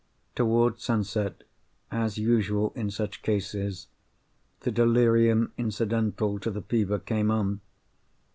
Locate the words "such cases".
2.89-3.85